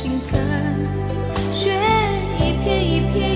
[0.00, 0.38] 心疼
[1.52, 1.72] 雪
[2.38, 3.27] 一片一片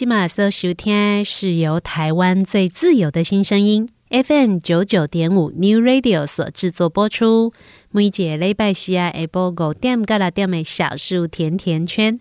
[0.00, 7.52] 今马所收听是由台湾最自由的新声音 FM 九九点五 New Radio 所制作播出。
[7.90, 12.18] 每节礼拜四啊，下播五点到六点的小树甜甜圈。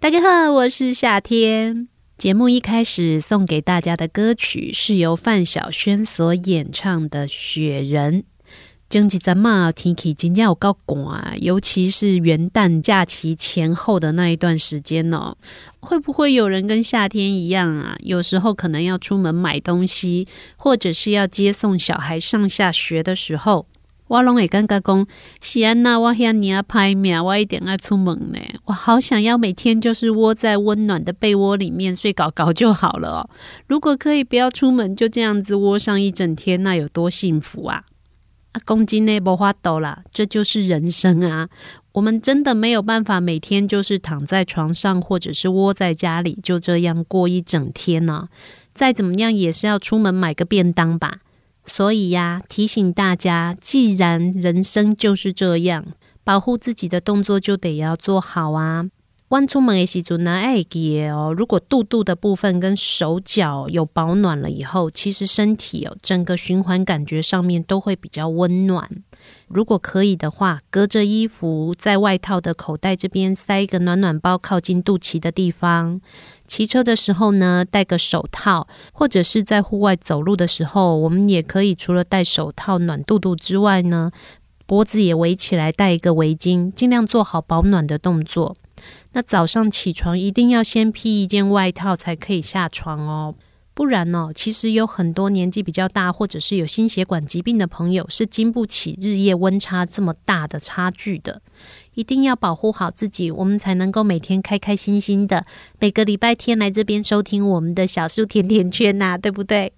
[0.00, 1.86] 大家好，我是夏天。
[2.18, 8.22] 节目一开始送给大家的歌曲是由范晓萱所演唱的《雪人》。
[8.90, 15.36] 经济在骂天气今天有够寒，尤其是元旦假期前后的那一段时间哦，
[15.78, 17.96] 会不会有人跟夏天一样啊？
[18.00, 20.26] 有时候可能要出门买东西，
[20.56, 23.64] 或者是要接送小孩上下学的时候，
[24.08, 25.06] 我拢会感觉讲，
[25.40, 28.40] 西安那我遐尔歹命，我一定要出门呢。
[28.64, 33.30] 我好想要每天就是窝在温暖的被窝里面睡觉觉就好了哦。
[33.68, 37.84] 如果可以不要出门，就这样子窝上一整天，那有多幸福啊！
[38.52, 41.48] 啊，公斤内无法度啦，这就是人生啊！
[41.92, 48.28] 我们真的没有办法每天就是躺在床上，或者是窝在家里，就这样过一整天呢、
[48.74, 51.18] 再怎么样也是要出门买个便当吧。
[51.66, 55.84] 所以呀，提醒大家，既然人生就是这样，
[56.24, 58.86] 保护自己的动作就得要做好啊。
[59.30, 61.32] 弯出门的时阵呢，哎，记得哦。
[61.32, 68.90] 如果肚肚的部分跟手脚有保暖了以后，其实身体哦，整个循环感觉上面都会比较温暖。
[69.46, 76.00] 如果可以的话，隔着衣服在外套的口袋这边塞一个暖暖包，靠近肚脐的地方。
[76.44, 84.10] 骑车的时候呢，戴个手套，或者是在户外走路的时候，我们也可以除了戴手套暖肚肚之外呢，
[84.70, 88.54] 脖子也围起来戴一个围巾，尽量做好保暖的动作。
[89.14, 93.34] 那早上起床一定要先披一件外套才可以下床哦，
[93.74, 101.42] 不然呢，其实有很多年纪比较大或者是有心血管疾病的朋友是经不起日夜温差这么大的差距的。
[101.94, 105.44] 一定要保护好自己，我们才能够每天开开心心的，
[105.80, 109.72] 每个礼拜天来这边收听我们的小树甜甜圈呐，对不对？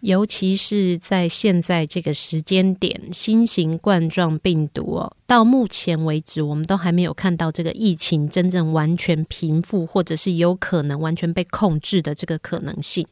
[0.00, 13.06] 尤其是在现在这个时间点，新型冠状病毒哦，到目前为止，我们都还没有看到这个疫情真正完全平复，或者是有可能完全被控制的这个可能性。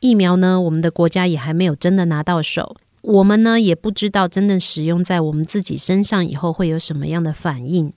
[0.00, 7.92] 疫苗呢，我们的国家也还没有真的拿到手，我们呢也不知道真正使用在我们自己身上以后会有什么样的反应。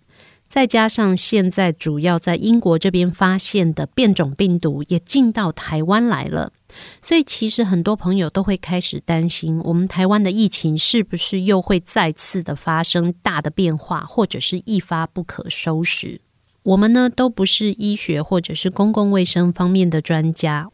[0.48, 6.54] 再加上现在主要在英国这边发现的变种病毒也进到台湾来了。
[7.02, 16.22] 所以，其实很多朋友都会开始担心，我们台湾的疫情是不是又会再次的发生大的变化，或者是一发不可收拾？
[16.64, 20.70] 我们呢，都不是医学或者是公共卫生方面的专家，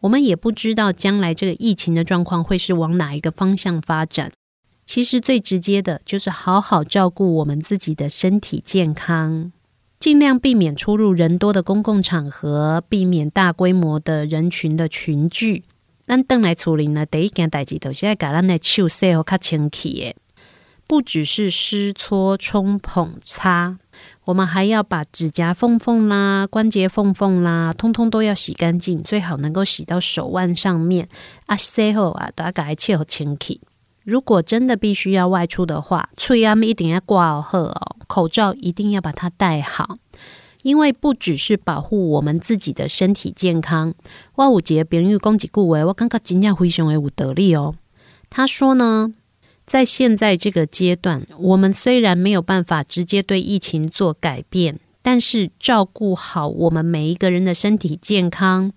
[0.00, 4.32] 我们也不知道将来这个疫情的状况会是往哪一个方向发展。
[4.86, 9.52] 其实最直接的就是好好照顾我们自己的身体健康。
[10.00, 15.62] 尽量避免出入人多的公共场合，避免大规模的人群的群聚。
[16.06, 20.16] 咱等来处理呢，第一件代志都是要把咱的手洗好较清气的，
[20.88, 23.76] 不只是湿搓、冲、捧、擦，
[24.24, 31.10] 我们还要把指甲缝缝啦、关节缝缝啦，通通都要洗干净，最好能够洗到手腕上面。
[31.44, 33.60] 啊，洗好啊，都要把它切好清气。
[34.04, 39.98] 如果真的必须要外出的话，喙牙一定要挂好哦，口罩一定要把它戴好，
[40.62, 43.94] 因为不只是保护我们自己的身体健康。
[44.34, 47.74] 我有一个朋友讲一句话，我感觉真正非常的有道理哦。
[48.28, 49.12] 他说呢，
[49.66, 54.80] 在现在这个阶段，我们虽然没有办法直接对疫情做改变。
[55.02, 58.70] 但是照顾好我们每一个人的身体健康，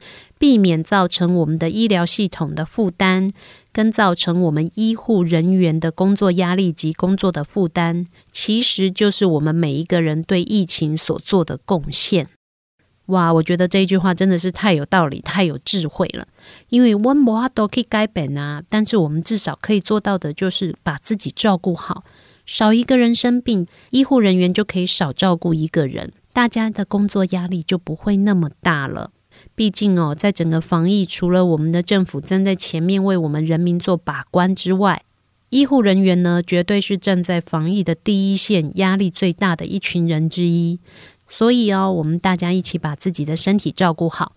[0.43, 3.31] 避免造成我们的医疗系统的负担，
[3.71, 12.27] 跟造成我们医护人员的工作压力及工作的负担，其实就是我们每一个人对疫情所做的贡献。
[13.05, 16.27] 哇，我觉得这一句话真的是太有道理、太有智慧了。
[16.67, 22.03] 因为温博都可以改本啊，但是我们至少可以做到的就是把自己照顾好。
[22.45, 29.11] 少一个人生病，医护人员就可以少照顾一个人，大家的工作压力就不会那么大了。
[29.55, 35.03] 毕竟哦，在整个防疫，除了我们的政府站在前面为我们人民做把关之外，
[35.49, 40.79] 医护人员呢，绝对是站在防疫的第一线，压力最大的一群人之一。
[41.29, 44.33] 所以哦，我们大家一起把自己的身体照顾好，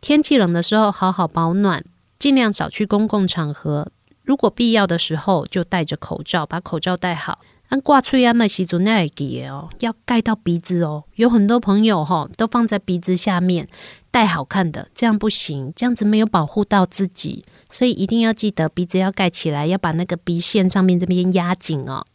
[0.00, 1.82] 天气冷的时候好好保暖，
[2.18, 3.90] 尽量少去公共场合。
[4.22, 7.40] 如果必要的时候，就戴着口罩，把口罩戴好。
[7.68, 11.04] 按挂吹啊，那时阵那会记哦，要盖到鼻子哦。
[11.16, 13.68] 有很多朋友哈，都放在鼻子下面
[14.10, 22.06] 戴好看的，这样不行，这样子没有保护到自己，所以一定要记得鼻子要盖起来，要把那个鼻线上面这边压紧哦。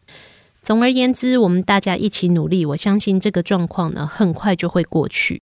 [0.63, 5.41] 总而言之，我们大家一起努力，我相信这个状况呢，很快就会过去。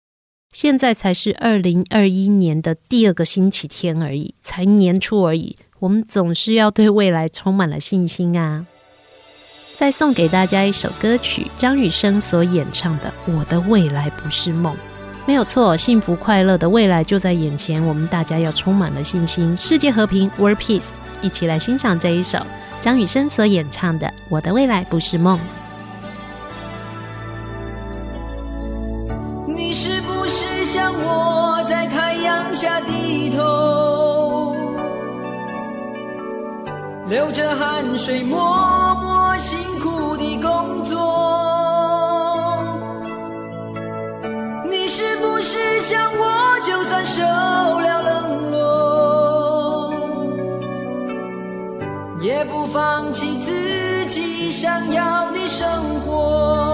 [0.55, 5.57] 现在才是二零二一年的第二个星期天而已，才年初而已。
[5.81, 8.67] 我们总是要对未来充满了信心啊！
[9.78, 14.75] 再送给大家一首歌曲，张雨生所演唱的《我的未来不是梦》。
[15.25, 19.56] 没有错，幸福快乐的未来就在眼前，我们大家要充满了信心。
[19.56, 20.88] 世界和平，World Peace，
[21.23, 22.40] 一起来欣赏这一首
[22.80, 25.38] 张雨生所演唱的《我的未来不是梦》。
[29.47, 34.17] 你是不是像我在太阳下低头，
[37.09, 40.99] 流着汗水，默默辛苦的工作？
[44.69, 49.95] 你是不是想我，就算受了冷落，
[52.21, 55.67] 也不放弃自己想要的生
[56.00, 56.67] 活？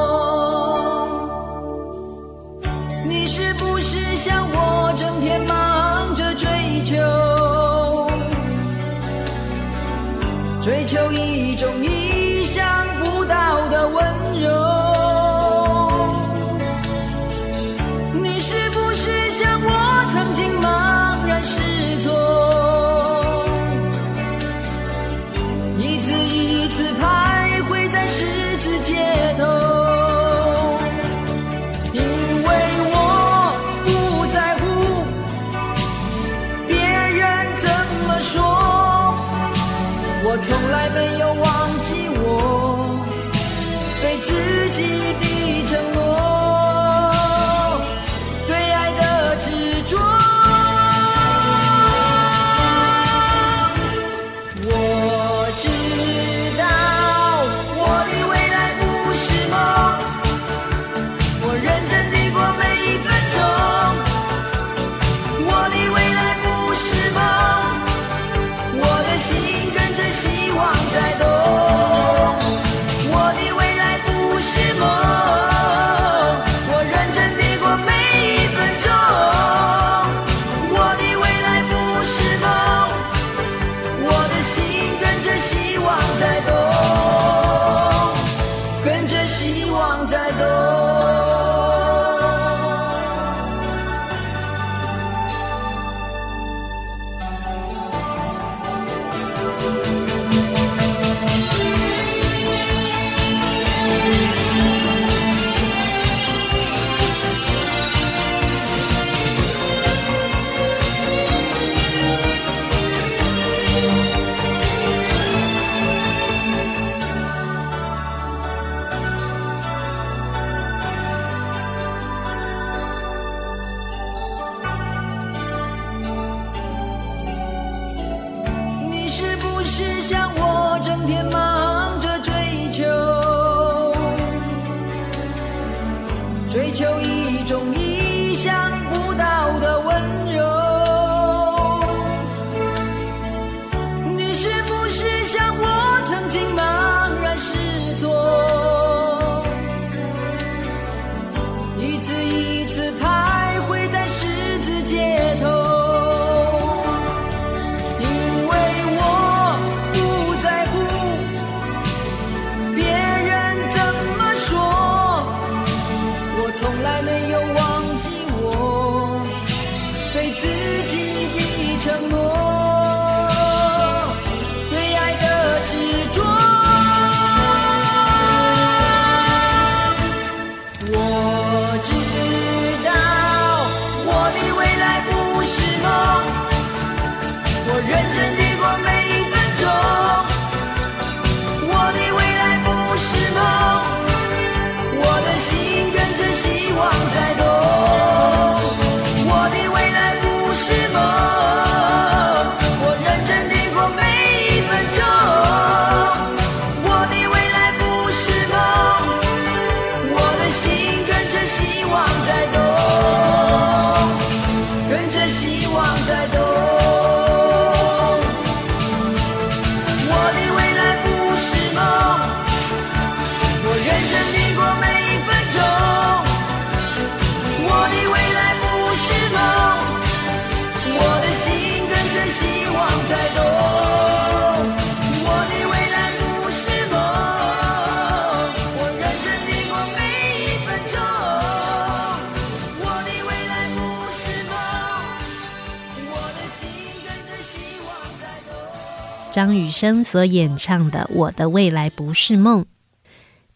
[249.35, 252.63] 张雨生所演唱的《我的未来不是梦》。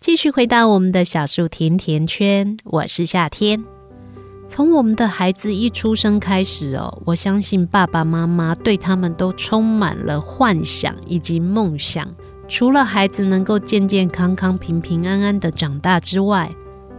[0.01, 3.63] 继续回到我们的小树甜甜圈，我是夏天。
[4.49, 12.13] 从我们的孩子一出生开始哦，我相信爸爸妈妈对他们都充满了幻想以及梦想。
[12.49, 16.51] 除了孩子能够健健康康、平平安安的长大之外，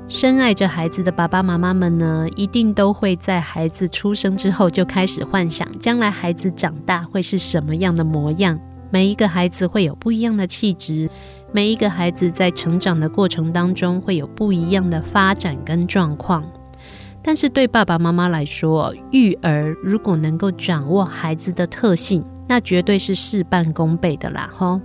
[0.08, 8.58] 深爱着孩子的爸爸妈妈们呢，一定都会在孩子出生之后就开始幻想，将来孩子长大会是什么样的模样。
[8.90, 11.10] 每一个孩子会有不一样的气质，
[11.52, 16.44] 每一个孩子在成长的过程当中会有不一样的发展跟状况。
[17.22, 24.50] 但是对爸爸妈妈来说，育儿如果能够掌握孩子的特性，那绝对是事半功倍的啦！
[24.54, 24.80] 吼。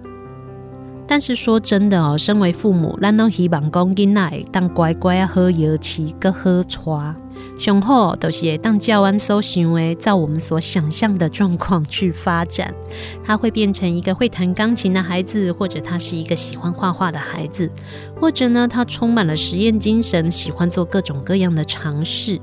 [1.06, 7.14] 但是说真的哦，身为父母，咱都希望讲囡仔当乖乖啊，好摇起个好带，
[7.58, 12.74] 上好都是当教安所行为，照我们所想象的状况去发展。
[13.22, 17.70] 他会变成一个会弹钢琴的孩子，或者他是一个喜欢画画的孩子，
[18.18, 22.40] 或者呢，他充满了实验精神，喜欢做各种各样的尝试。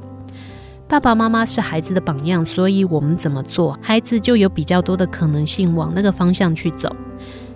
[0.88, 6.96] 爸爸妈妈是孩子的榜样，所以我们怎么做，孩子就有比较多的可能性往那个方向去走。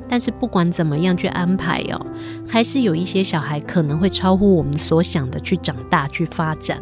[0.07, 2.05] 但是不管怎么样去安排哦，
[2.47, 6.81] 还是有一些小孩可能会超乎我们所想的去长大、去发展。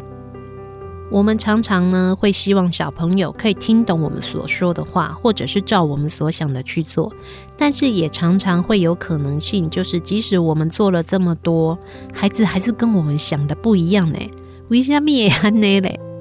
[1.10, 7.12] 我们常常呢会希望小朋友可以听懂我们所说的话，或者是照我们所想的去做。
[7.56, 11.78] 但是也常常会有可能性，就是即使我们做了这么多，
[12.12, 14.18] 孩子还是跟我们想的不一样呢。
[14.70, 16.13] 为什么会这样呢？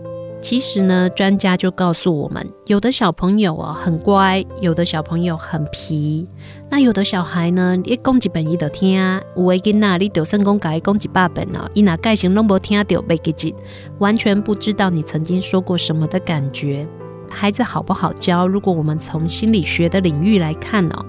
[0.44, 6.28] 其实呢，专家就告诉我们，有的小朋友啊很乖，有的小朋友很皮。
[6.70, 9.00] 那有的小孩呢，一讲一本伊就听，
[9.38, 13.56] 有的囡仔你就算讲甲伊讲一百遍了，伊若盖成拢无听到，袂记，
[14.00, 16.86] 完全不知道你曾经说过什么的感觉。
[17.32, 18.46] 孩子好不好教？
[18.46, 21.06] 如果我们从心理学的领域来看哦，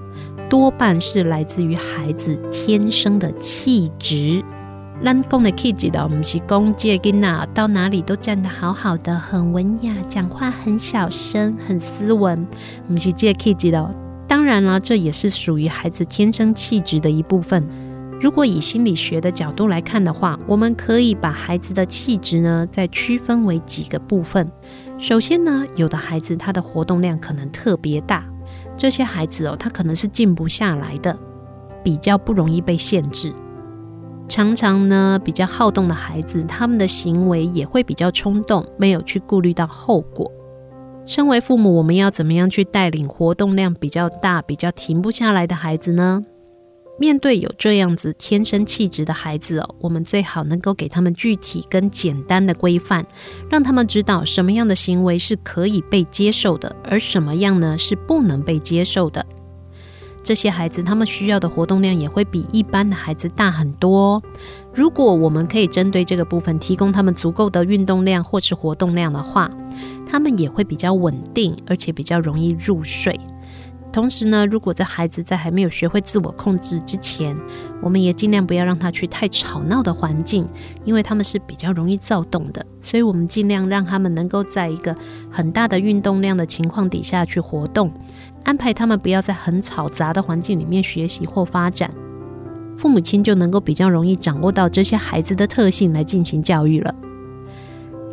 [0.49, 4.41] 多半是来自于孩子天生的气质。
[5.03, 12.47] 咱讲的气质的，不是讲这个囡仔到哪里都站得好好的，很文雅，讲话很小声，很斯文，
[12.87, 13.91] 不是这个气质的。
[14.27, 17.67] 当然了，这也是属于孩子天生气质的一部分。
[18.19, 24.49] 如果以心理学的角度来看的话，我们可以把孩子的气质呢再区分为几个部分。
[24.97, 28.23] 首先呢，有的孩子他的活动量可能特别大，
[28.77, 31.15] 这些孩子哦，他可能是静不下来的，
[31.83, 33.31] 比较不容易被限制。
[34.27, 40.31] 常常呢，比较好动的孩子，他们的行为也会比较冲动，没有去顾虑到后果。
[41.05, 46.23] 身为父母，我们要怎么样去带领活动量比较大、比较停不下来的孩子呢？
[46.97, 53.05] 面对有这样子天生气质的孩子哦，我们最好能够给他们具体跟简单的规范，
[53.49, 59.23] 让他们知道什么样的行为是可以被接受的，而什么样呢是不能被接受的。
[60.25, 64.19] 这些孩子，他们需要的活动量也会比一般的孩子大很多。
[64.73, 69.51] 如果我们可以针对这个部分提供他们足够的运动量或是活动量的话，
[70.09, 73.19] 他们也会比较稳定，而且比较容易入睡。
[73.93, 77.33] 同时呢，如果这孩子在还没有学会自我控制之前，
[77.81, 80.45] 我们也尽量不要让他去太吵闹的环境，
[80.83, 82.65] 因为他们是比较容易躁动的。
[82.81, 84.93] 所以，我们尽量让他们能够在一个
[85.31, 87.89] 很大的运动量的情况底下去活动，
[88.45, 91.93] 安排他们不要在很吵杂的环境里面学习或发展。
[92.77, 96.95] 父母亲就能够比较容易掌握到这些孩子的特性来进行教育了。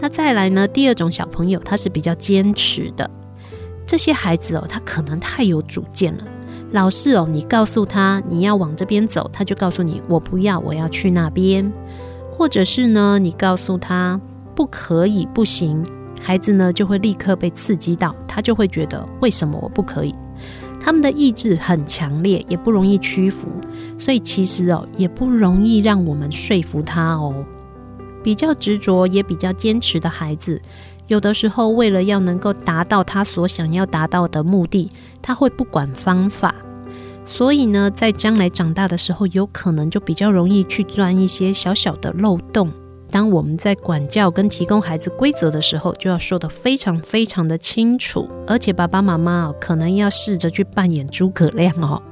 [0.00, 3.08] 那再来呢，第二种小朋友他是比较坚持的。
[3.86, 6.24] 这些孩子哦，他可能太有主见了。
[6.70, 11.70] 老是哦，你告诉他你要往这边走，他就告诉你我不要，我要去那边。
[12.30, 14.20] 或者是呢，你告诉他
[14.54, 15.84] 不可以、不行，
[16.24, 20.14] 孩子呢就会立刻被刺激到，他就会觉得为什么我不可以？
[20.80, 23.48] 他们的意志很强烈，也不容易屈服，
[23.98, 27.44] 所以其实哦，也不容易让我们说服他哦。
[28.22, 30.62] 比较执着也比较坚持的孩子。
[31.08, 36.54] 有的时候，为了要能够达到他所想要达到的目的，他会不管方法。
[37.24, 42.72] 所以呢，在将来长大的时候，有可能就比较容易去钻一些小小的漏洞。
[43.12, 48.26] 当我们在管教跟提供孩子规则的时候，就要说得非常非常的清楚。
[48.46, 52.02] 而且爸爸妈妈可能要试着去扮演诸葛亮哦，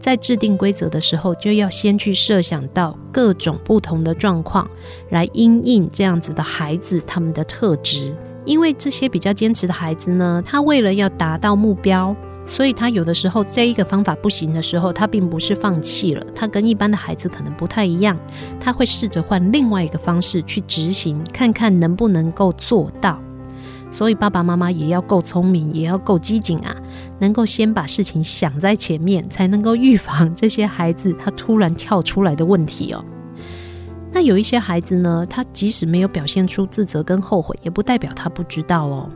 [0.00, 4.66] 在制定规则的时候，就要先去设想到各种不同的状况，
[5.10, 8.16] 来因应这样子的孩子他们的特质。
[8.46, 12.16] 因为这些比较坚持的孩子呢，他为了要达到目标，
[12.50, 18.18] 所以他有的时候这一个方法不行的时候，他并不是放弃了，他跟一般的孩子可能不太一样，
[18.58, 23.20] 他会试着换另外一个方式去执行，看看能不能够做到。
[23.92, 26.74] 所以爸爸妈妈也要够聪明，也要够机警啊，
[27.18, 33.04] 能够先把事情想在前面，才能够预防这些孩子他突然跳出来的问题哦。
[34.10, 39.10] 那有一些孩子呢，他即使没有表现出自责跟后悔，也不代表他不知道哦。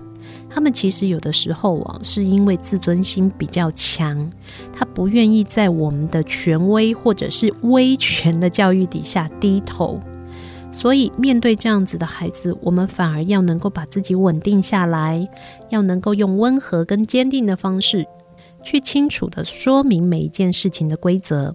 [0.54, 4.30] 他们其实有的时候啊，是因为自尊心比较强，
[4.72, 9.98] 他不愿意在我们的权威或者是威权的教育底下低头。
[10.70, 15.28] 所以面对这样子的孩子，我们反而要能够把自己稳定下来，
[15.70, 18.06] 要能够用温和跟坚定的方式，
[18.62, 21.54] 去清楚地说明每一件事情的规则。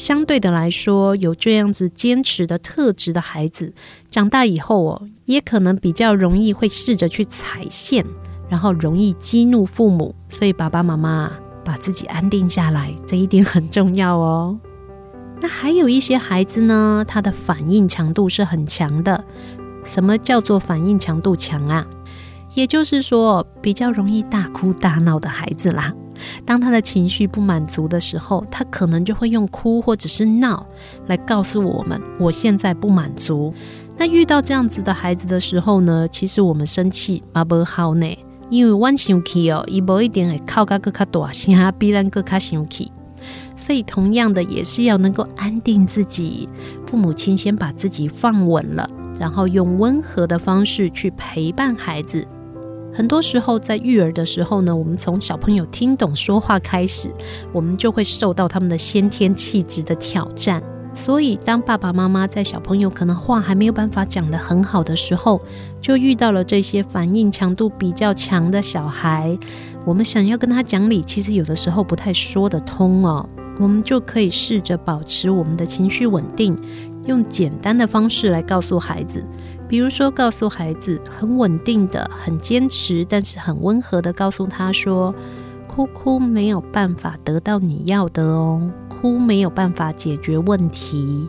[0.00, 3.74] 相对的来说，有这样子坚持的特质的孩子，
[4.10, 8.02] 长大以后哦，也可能比较容易会试着去踩线，
[8.48, 10.14] 然后容易激怒父母。
[10.30, 11.30] 所以爸爸妈妈
[11.62, 14.58] 把自己安定下来，这一点很重要哦。
[15.38, 19.22] 那还有一些孩子呢，他的反应强度是很强的。
[19.84, 21.86] 什么叫做反应强度强啊？
[22.54, 25.92] 也就是说，比较容易大哭大闹的孩子啦。
[26.44, 30.66] 当他的情绪不满足的时候，他可能就会用哭或者是闹
[31.06, 33.52] 来告诉我们：“我现在不满足。”
[33.96, 42.90] 那遇到这样子的孩子的时候呢，其实我们生气嘛不好呢，因为生气哦，伊无一定会靠个更加大声，必然更加生气。
[43.54, 46.48] 所以同样的，也是要能够安定自己。
[46.86, 52.26] 父母亲先把自己放稳了，然后用温和的方式去陪伴孩子。
[52.92, 57.08] 很多时候，在育儿的时候呢，我们从小朋友听懂说话开始，
[57.52, 60.62] 我们就会受到他们的先天气质的挑战。
[60.92, 65.40] 所以，当爸爸妈妈在小朋友可能话还没有办法讲得很好的时候，
[65.80, 69.38] 就遇到了这些反应强度比较强的小孩，
[69.84, 73.26] 我们想要跟他讲理，其实有的时候不太说得通哦。
[73.60, 76.58] 我们就可以试着保持我们的情绪稳定，
[77.06, 79.22] 用简单的方式来告诉孩子。
[79.70, 85.14] 比如说，告诉孩子很稳定的、很坚持，但是很温和的告诉他说
[85.68, 91.28] ：“哭哭没有办法得到你要的哦，哭没有办法解决问题。”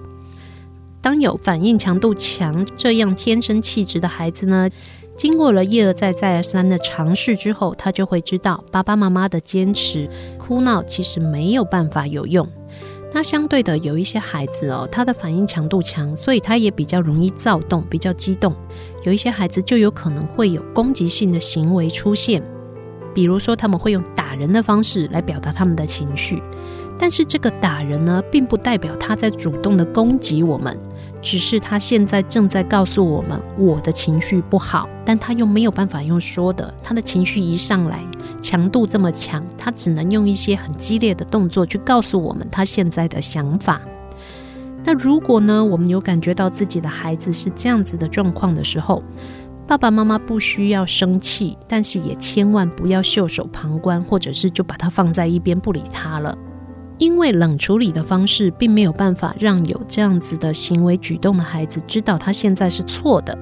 [1.02, 4.68] 当有反应强度强这样天生气质的孩子呢，
[5.16, 12.50] 经过了一而再、再而三的尝试之后，他就会知道爸爸妈妈的坚持、哭闹其实没有办法有用。
[13.14, 18.56] 那相对的，有一些孩子哦，他的反应强度强，所以他也比较容易躁动，比较激动。
[19.04, 22.42] 有一些孩子就有可能会有攻击性的行为出现，
[23.14, 26.42] 比如说他们会用打人的方式来表达他们的情绪。
[26.98, 30.78] 但是这个打人呢，并不代表他在主动的攻击我们。
[31.22, 38.04] 只是他现在正在告诉我们，我的情绪不好，但他又没有办法用说的，他的情绪一上来，
[38.42, 43.80] 强度这么强，他只能用一些很激烈的动作去告诉我们他现在的想法。
[44.84, 49.04] 那如果呢，我们有感觉到自己的孩子是这样子的状况的时候，
[49.68, 56.36] 爸爸妈妈不需要生气，但是也千万不要袖手旁观，或者是就把他放在一边不理他了。
[57.02, 63.36] 因为冷处理的方式并没有办法让有这样子的行为举动的孩子知道他现在是错的，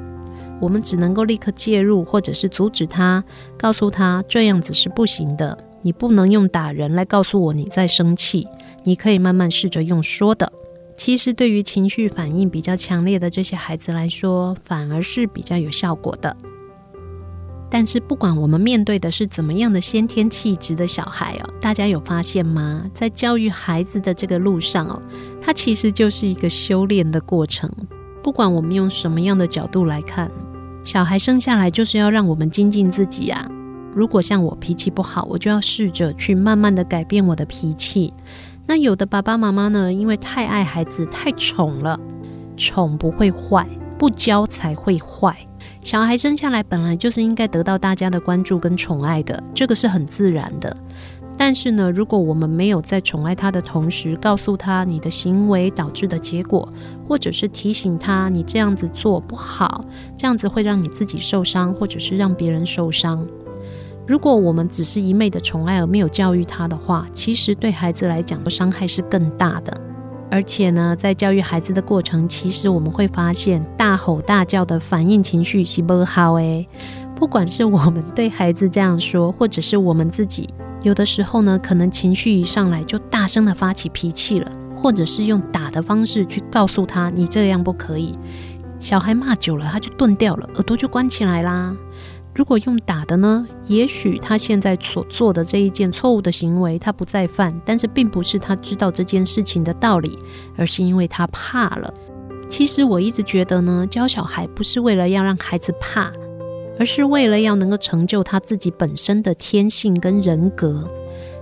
[0.62, 3.22] 我们只能够立刻介入，或者是阻止他，
[3.58, 5.58] 告诉他这样子是不行的。
[5.82, 8.48] 你不能用打人来告诉我你在生气，
[8.86, 10.50] 你可以慢慢试着用说的。
[10.96, 16.34] 其实对于情绪反应比较强烈的这些孩子来说，反而是比较有效果的。
[17.70, 22.84] 但是，不管我们面对的是怎么样的先天气质的小孩哦，大家有发现吗？
[22.94, 25.02] 在教育孩子的这个路上哦，
[25.40, 27.70] 它其实就是一个修炼的过程。
[28.24, 30.30] 不管我们用什么样的角度来看，
[30.84, 33.48] 小孩生下来就是要让我们精进自己呀。
[33.94, 38.14] 如果像我脾气不好，我就要试着去慢慢的改变我的脾气。
[38.66, 42.00] 那有的爸爸妈妈呢，因为太爱孩子，太宠了，
[42.58, 45.36] 宠不会坏，不教才会坏。
[45.82, 50.76] 小孩生下来本来就是应该得到大家的关注跟宠爱的，这个是很自然的。
[51.38, 56.68] 但是呢，如果我们没有在宠爱他的同时，告诉他你的行为导致的结果，
[57.08, 59.84] 或者是提醒他你这样子做不好，
[60.18, 63.26] 这样子会让你自己受伤，或者是让别人受伤。
[64.06, 69.82] 如果我们只是一昧的宠爱而没有教育他的话，其实对孩子来讲的伤害是更大的。
[70.32, 76.68] 而且呢，在教育孩子的过程，其实我们会发现，大吼大叫的反应情绪是不好诶。
[77.16, 80.48] 不管是我们对孩子这样说，或者是我们自己，
[80.84, 88.14] 有的时候呢，可能情绪一上来就大声的发起脾气了，或者是用打的方式去告诉他，你这样不可以。
[88.80, 91.76] 小孩骂久了，他就钝掉了，耳朵就关起来啦。
[92.40, 93.46] 如果用打的呢？
[93.66, 100.18] 也许他现在所做的这一件错误的行为，他不再犯，但是并不是他知道这件事情的道理，
[100.56, 101.94] 而是因为他怕了。
[102.48, 106.10] 其实我一直觉得呢，教小孩不是为了要让孩子怕，
[106.80, 110.88] 而是为了要能够成就他自己本身的天性跟人格。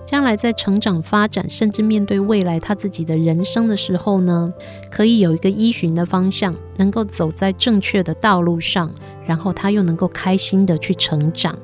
[0.08, 4.52] 将来在成长发展，甚至面对未来他自己的人生的时候呢，
[4.90, 8.90] 可以有一个依循的方向，能够走在正确的道路上，
[9.26, 11.60] 然后他又能够开心的去成长。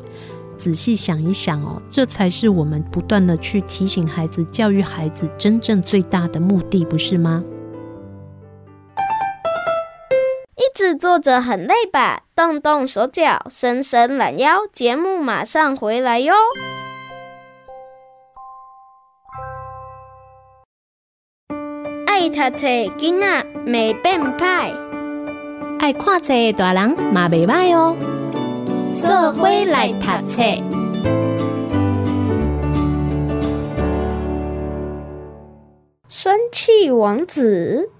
[0.57, 7.43] 仔细想一想哦，这才是我们不断的去提醒孩子、教育孩子真正最大的目的，不是吗？
[10.55, 12.23] 一直坐着很累吧？
[12.35, 16.33] 动动手脚，伸伸懒腰，节目马上回来哟。
[22.23, 24.71] 爱读册囡仔袂变歹，
[25.77, 27.97] 爱看册的大人嘛袂歹哦。
[28.95, 30.41] 做伙来读册，
[36.07, 37.91] 生气王子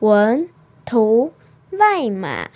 [0.00, 0.50] 文
[0.84, 1.32] 图
[1.70, 2.50] 赖马。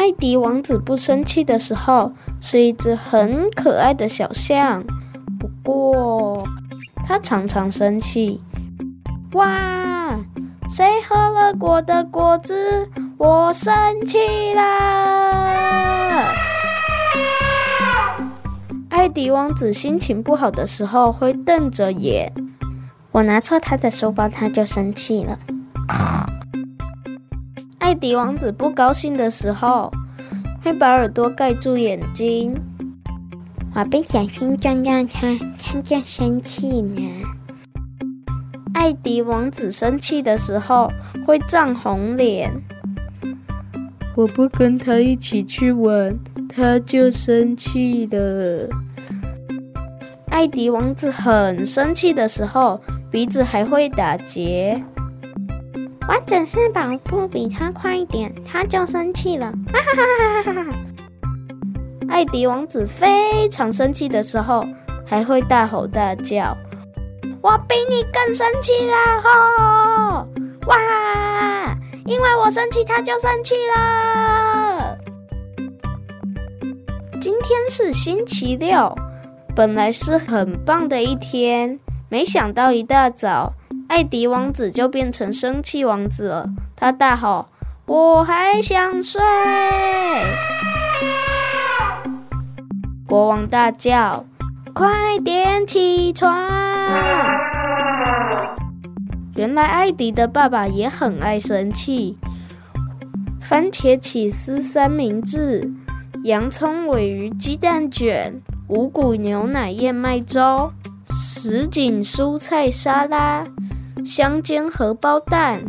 [0.00, 4.82] 艾迪王子不生气的时候，是一只很可爱的小象。
[5.38, 6.42] 不过，
[7.04, 8.40] 他常常生气。
[9.32, 10.18] 哇！
[10.70, 12.88] 谁喝了我的果汁？
[13.18, 13.70] 我生
[14.06, 16.32] 气啦！
[18.88, 22.32] 艾迪王子心情不好的时候会瞪着眼。
[23.12, 25.38] 我拿错他的书包，他就生气了。
[27.80, 29.90] 艾迪王子不高兴的时候，
[30.62, 32.54] 会把耳朵盖住眼睛。
[33.74, 37.02] 我不小心撞到他，他就生气呢。
[38.74, 40.90] 艾迪王子生气的时候
[41.26, 42.50] 会涨红脸。
[44.14, 46.16] 我不跟他一起去玩，
[46.48, 48.68] 他就生气了。
[50.28, 54.82] 艾迪王子很生气的时候，鼻子还会打结。
[56.10, 59.52] 我只是跑步比他快一点，他就生气了。
[59.72, 60.76] 哈哈哈哈哈哈！
[62.08, 64.66] 艾迪王子非常生气的时候，
[65.06, 66.56] 还会大吼大叫
[67.40, 70.26] ：“我比你更生气啦！”吼！
[70.66, 71.78] 哇！
[72.04, 74.98] 因为我生气，他就生气了。
[77.20, 78.92] 今天是星期六，
[79.54, 83.52] 本来是很棒的一天，没想到一大早。
[83.90, 86.48] 艾迪王子就变成生气王子了。
[86.76, 87.48] 他大吼
[87.88, 89.20] ：“我还想睡！”
[93.04, 94.24] 国王大叫
[94.72, 96.32] ：“快点起床！”
[99.34, 102.16] 原来艾迪的爸爸也很爱生气。
[103.40, 105.68] 番茄起司三明治、
[106.22, 110.70] 洋葱鮪鱼鸡蛋卷、五谷牛奶燕麦粥、
[111.10, 113.42] 什锦蔬菜沙拉。
[114.04, 115.60] 香煎荷包蛋、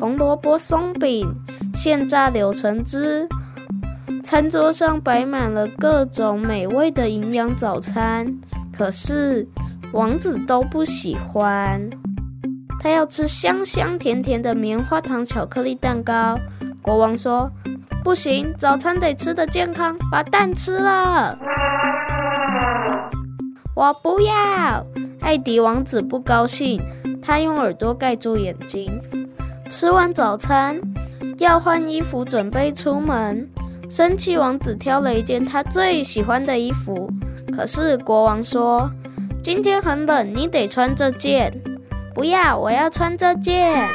[0.00, 1.32] 红萝卜松饼、
[1.74, 3.28] 现榨柳橙汁，
[4.24, 8.26] 餐桌上摆满了各种美味的营养早餐。
[8.76, 9.46] 可是
[9.92, 11.80] 王子都不喜欢，
[12.80, 16.38] 他要吃香香甜甜的棉花糖巧克力蛋糕。
[16.82, 17.50] 国王说
[18.04, 21.38] ：“不行，早餐得吃得健康，把蛋吃了。”
[23.76, 24.86] 我不要，
[25.20, 26.80] 艾迪王子不高兴。
[27.22, 28.90] 他用耳朵盖住眼睛，
[29.68, 30.80] 吃完早餐
[31.36, 33.46] 要换衣服准备出门。
[33.90, 37.10] 生气王子挑了一件他最喜欢的衣服，
[37.54, 38.90] 可是国王说
[39.44, 41.52] ：“今天很冷，你得穿这件。”
[42.16, 43.86] 不要，我要穿这件。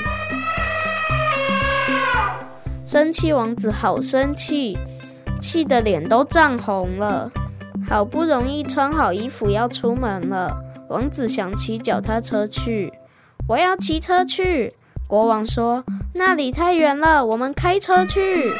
[2.85, 4.77] 生气王子好生气，
[5.39, 7.31] 气得脸都涨红了。
[7.87, 12.93] 好不容易穿好衣服要出门了，王子想骑脚踏车去。
[13.47, 14.73] 我要骑车去。
[15.07, 15.83] 国王说
[16.15, 18.53] ：“那里太远了，我们开车去。”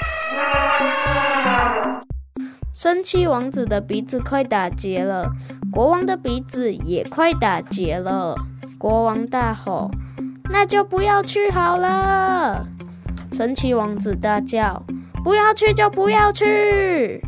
[2.73, 5.31] 生气王子的鼻子快打结了，
[5.71, 8.36] 国王的鼻子也快打结了。
[8.77, 9.89] 国王大吼
[10.51, 12.65] ：“那就不要去好了！”
[13.31, 14.84] 神奇王子大叫
[15.23, 17.23] ：“不要去就不要去！”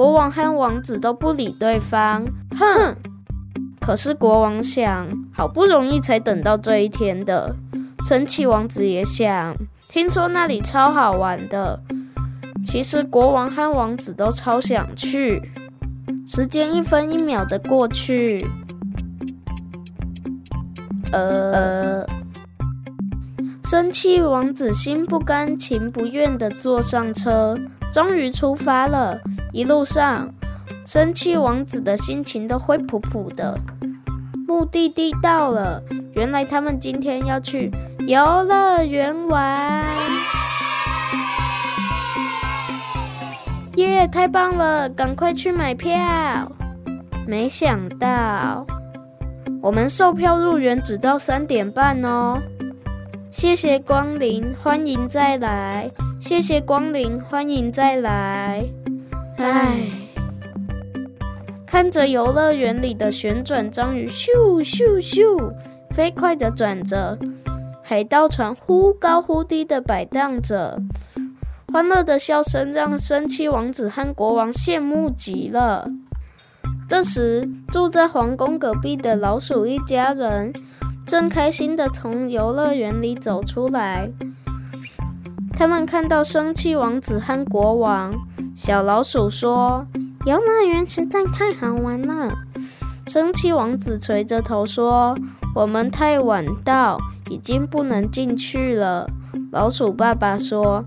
[0.00, 2.24] 国王和王子都不理对方。
[2.56, 2.96] 哼！
[3.82, 7.54] 可是国王想，好不容易才等到这一天的。
[8.08, 9.54] 生气王子也想，
[9.90, 11.78] 听说那里超好玩的。
[12.64, 15.42] 其实国王和王子都超想去。
[16.26, 18.46] 时间一分一秒的过去，
[21.12, 22.06] 呃，
[23.64, 27.54] 生气王子心不甘情不愿的坐上车，
[27.92, 29.18] 终于出发了。
[29.52, 30.32] 一路上，
[30.86, 33.58] 生气王子的心情都灰扑扑的。
[34.46, 37.70] 目的地到了，原来他们今天要去
[38.06, 39.84] 游乐园玩。
[43.76, 45.96] 耶，太棒了，赶快去买票！
[47.26, 48.66] 没想到，
[49.62, 52.38] 我们售票入园只到三点半哦。
[53.32, 55.90] 谢谢光临，欢迎再来。
[56.18, 58.64] 谢谢光临，欢迎再来。
[59.38, 59.88] 唉，
[61.64, 65.52] 看着游乐园里的旋转章鱼咻咻咻
[65.92, 67.16] 飞快的转着，
[67.82, 70.82] 海盗船忽高忽低的摆荡着，
[71.72, 75.84] 欢乐的笑声让生气王子和国王羡慕极了。
[76.88, 80.52] 这时，住在皇宫隔壁的老鼠一家人
[81.06, 84.10] 正开心地从游乐园里走出来。
[85.54, 88.14] 他们看到生气王子和国王。
[88.54, 89.86] 小老鼠说
[90.26, 92.32] ：“游乐园实在太好玩了。”
[93.06, 95.14] 生气王子垂着头说
[95.54, 96.98] ：“我们太晚到，
[97.30, 99.08] 已经不能进去了。”
[99.50, 100.84] 老鼠爸爸说：“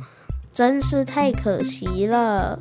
[0.54, 2.60] 真是太可惜了。”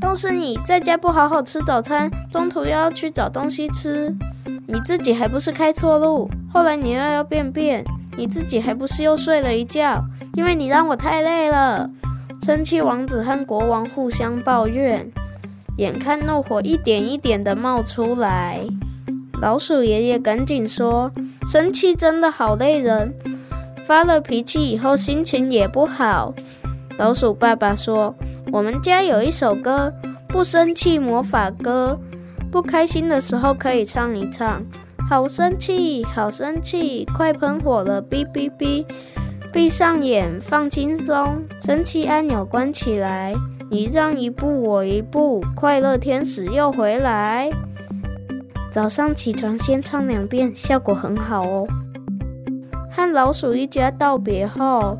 [0.00, 4.14] 都是你在家不好好吃早餐，中途又要去找东西吃，
[4.74, 6.28] 你自己还不是开错路？
[6.52, 7.84] 后来你又要便便，
[8.16, 10.02] 你自己还不是又睡了一觉？
[10.34, 11.88] 因为你让我太累了。
[12.42, 15.08] 生气王子和国王互相抱怨，
[15.76, 18.58] 眼看怒火一点一点的冒出来，
[19.40, 21.08] 老鼠爷爷赶紧说
[21.46, 23.14] ：“生气真的好累人，
[23.86, 26.34] 发了脾气以后心情也不好。”
[26.98, 28.12] 老鼠爸爸说。
[28.52, 29.92] 我们家有一首歌，
[30.28, 31.98] 不生气魔法歌，
[32.54, 34.62] 不开心的时候可以唱一唱。
[35.10, 38.00] 好生气，好生气，快喷火了！
[38.00, 38.86] 哔哔哔，
[39.52, 43.34] 闭上眼，放轻松，生气按钮关起来。
[43.68, 47.50] 你让一步，我一步，快乐天使又回来。
[48.70, 51.66] 早上起床先唱两遍，效果很好哦。
[52.88, 54.96] 和老鼠一家道别后。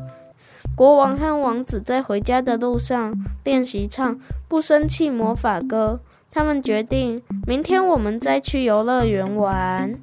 [0.75, 4.13] 国王和王子在回家的路上练习唱
[4.49, 6.01] 《不生气魔法歌》。
[6.35, 7.17] 他们决定
[7.47, 9.97] 明天我们再去游乐园玩。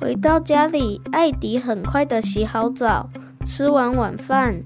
[0.00, 3.10] 回到家里，艾迪很快的洗好澡，
[3.44, 4.62] 吃完晚饭。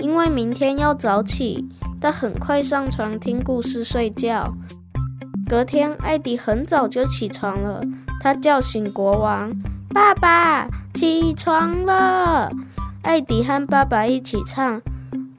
[0.00, 1.64] 因为明天要早起，
[2.00, 4.52] 他很快上床听故事睡觉。
[5.48, 7.80] 隔天，艾迪很早就起床了，
[8.18, 9.52] 他叫醒国王
[9.94, 12.50] ：“爸爸，起床了！”
[13.04, 14.80] 艾迪和爸爸一起唱《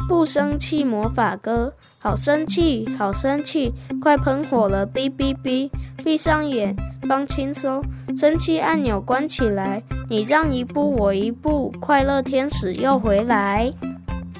[0.10, 4.86] 不生气魔法歌》，好生气，好生气，快喷火了！
[4.88, 5.70] 哔哔哔，
[6.04, 6.76] 闭上眼，
[7.08, 7.84] 放轻松，
[8.18, 9.84] 生气按钮关起来。
[10.10, 13.72] 你让一步，我一步，快乐天使又回来。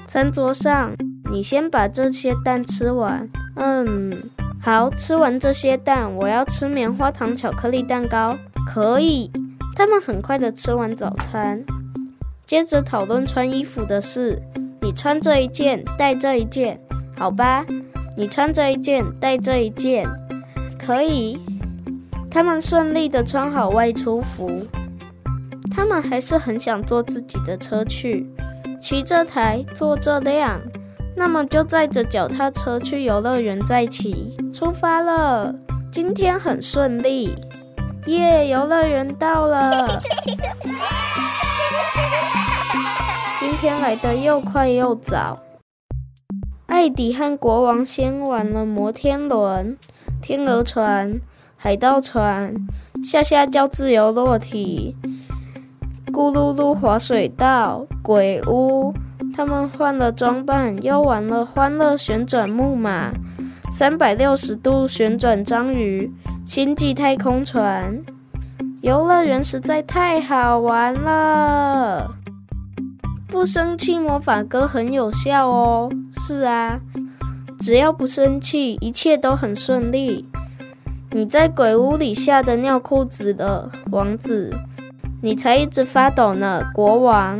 [0.08, 0.92] 餐桌上，
[1.30, 3.30] 你先把这些蛋吃完。
[3.54, 4.12] 嗯，
[4.60, 8.36] 好，吃完这些蛋，我要吃棉花糖巧克力蛋糕。
[8.66, 9.30] 可以。
[9.76, 11.64] 他们很快的吃完早餐。
[12.44, 14.42] 接着讨论穿衣服的事，
[14.82, 16.80] 你穿这一件，带这一件，
[17.18, 17.64] 好吧？
[18.16, 20.08] 你穿这一件，带这一件，
[20.78, 21.38] 可以。
[22.30, 24.66] 他们顺利的穿好外出服，
[25.74, 28.26] 他们还是很想坐自己的车去，
[28.80, 30.60] 骑这台，坐这辆，
[31.16, 35.52] 那么就载着脚踏车去游乐园再骑，出发了。
[35.90, 37.34] 今天很顺利，
[38.06, 38.48] 耶！
[38.48, 40.00] 游乐园到了。
[43.60, 45.38] 天来得又快又早。
[46.68, 49.76] 艾迪和国王先玩了摩天轮、
[50.22, 51.20] 天鹅船、
[51.58, 52.54] 海盗船、
[53.04, 54.96] 下下叫自由落体、
[56.06, 58.94] 咕噜噜滑水道、鬼屋。
[59.36, 63.12] 他们换了装扮，又玩了欢乐旋转木马、
[63.70, 66.10] 三百六十度旋转章鱼、
[66.46, 68.02] 星际太空船。
[68.80, 72.14] 游乐园实在太好玩了。
[73.30, 75.88] 不生气魔法歌很有效哦。
[76.18, 76.80] 是啊，
[77.60, 80.28] 只要不生气，一切都很顺利。
[81.12, 84.52] 你在鬼屋里吓得尿裤子了，王子，
[85.22, 87.38] 你才一直发抖呢，国王。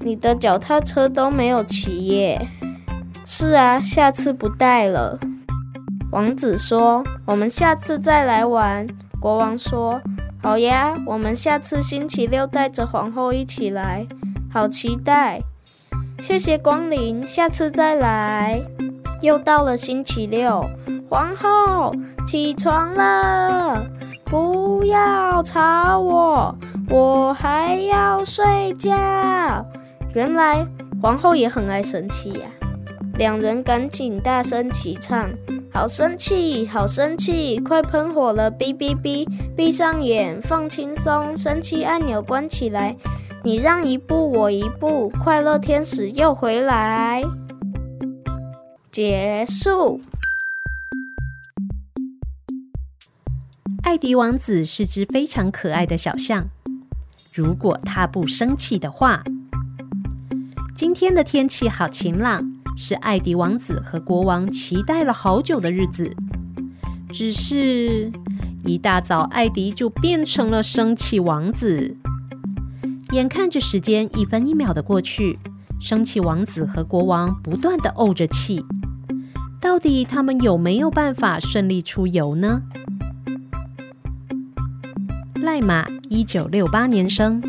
[0.00, 2.48] 你的脚踏车都没有骑耶。
[3.26, 5.18] 是啊，下次不带了。
[6.10, 8.86] 王子说：“我们下次再来玩。”
[9.20, 10.00] 国王说
[10.42, 14.06] ：“好呀，我们下次星期六带着皇后一起来。”
[14.50, 15.42] 好期待！
[16.22, 18.60] 谢谢光临，下次再来。
[19.20, 20.64] 又到了星期六，
[21.08, 21.92] 皇后
[22.26, 23.84] 起床了，
[24.24, 26.54] 不要吵我，
[26.88, 28.96] 我还要睡觉。
[30.14, 30.66] 原来
[31.02, 32.46] 皇后也很爱生气呀、
[33.18, 35.28] 两人赶紧大声齐唱：
[35.70, 38.50] 好生气，好生气，快喷火了！
[38.50, 42.96] 哔哔哔，闭上眼，放轻松，生气按钮关起来。
[43.44, 47.22] 你让一步，我一步，快乐天使又回来。
[48.90, 50.00] 结束。
[53.84, 56.48] 艾迪王子是只非常可爱的小象。
[57.32, 59.22] 如果他不生气的话，
[60.74, 62.42] 今天的天气好晴朗，
[62.76, 66.12] 是艾迪王子和国王期待了好久的日子。
[67.10, 68.10] 只是，
[68.64, 71.96] 一大早，艾迪就变成了生气王子。
[73.12, 75.38] 眼看着时间一分一秒的过去，
[75.80, 78.62] 生气王子和国王不断的怄着气，
[79.60, 82.62] 到底他们有没有办法顺利出游呢？
[85.42, 87.42] 赖马一九六八年生，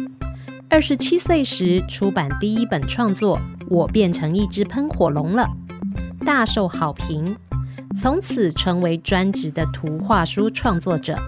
[0.69, 3.37] 二十七岁时出版第一本创作
[3.67, 5.45] 《我变成一只喷火龙了》，
[6.25, 7.35] 大受好评，
[7.99, 11.19] 从此成为专职的图画书创作者。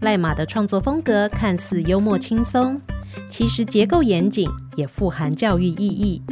[0.00, 2.80] 赖马的创作风格看似幽默轻松，
[3.28, 6.22] 其实结构严谨，也富含教育意义。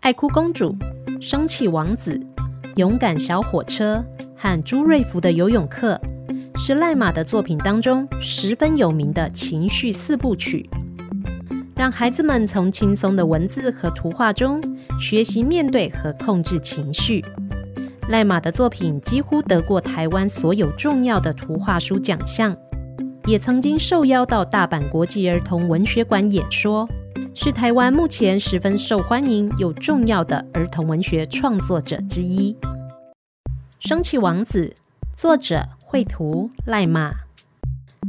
[0.00, 0.76] 爱哭公主、
[1.20, 2.20] 生气王子、
[2.76, 4.04] 勇敢小火车
[4.36, 6.00] 和朱瑞福的游泳课。
[6.56, 10.70] 是赖马的作品当中十分有名的情绪四部曲，
[11.74, 14.62] 让孩子们从轻松的文字和图画中
[14.96, 17.24] 学习面对和控制情绪。
[18.08, 22.56] 赖马的作品几乎得过台湾所有重要的图画书奖项，
[23.26, 26.88] 也曾经受邀到大阪国际儿童文学馆演说，
[27.34, 32.54] 是台湾目前十分受欢迎又重要的儿童文学创作者之一。
[33.80, 34.74] 生气王子，
[35.16, 35.68] 作者。
[35.86, 37.12] 绘图赖马，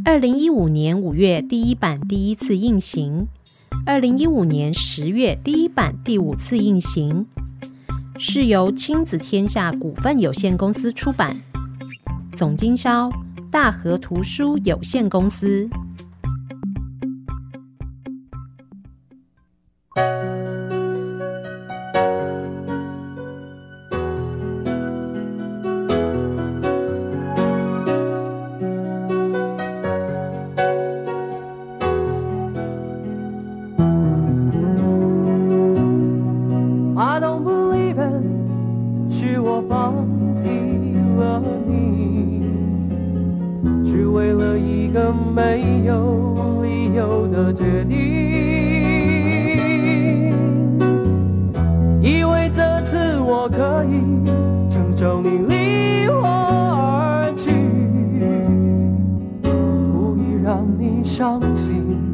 [0.04, 3.28] 二零一五年五月第一版第一次印行，
[3.86, 7.28] 二零一五年十月第一版第五次印行，
[8.18, 11.40] 是由亲子天下股份有限公司出版，
[12.36, 13.12] 总经销
[13.56, 15.70] 大河图书有限公司。
[47.56, 47.96] 决定。
[52.02, 57.52] 以为这次我可以承受你离我而去
[59.42, 62.05] 故意让你伤心。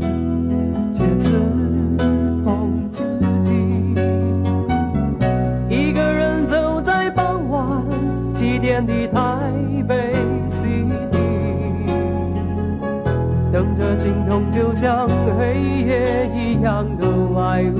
[14.02, 15.54] 心痛就像黑
[15.86, 17.78] 夜一样的来临。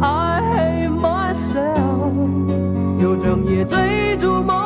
[0.00, 2.12] I hate myself
[3.00, 4.61] 又整夜追逐梦。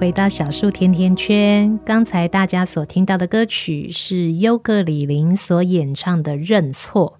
[0.00, 7.18] 回到小树甜甜圈，刚才大家所听到的歌曲是优格里林所演唱的《认错》。